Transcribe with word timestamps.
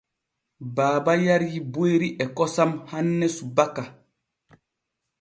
Baaba 0.77 1.13
yarii 1.25 1.59
boyri 1.73 2.09
e 2.25 2.25
kosom 2.35 2.71
hanne 2.91 3.27
subaka. 3.37 3.83